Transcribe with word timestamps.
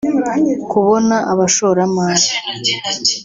kubona 0.71 1.15
abashoramari 1.31 2.27